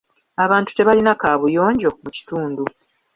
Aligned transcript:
Abantu 0.43 0.69
tebalina 0.73 1.13
kaabuyonjo 1.21 1.89
mu 2.03 2.09
kitundu. 2.15 2.63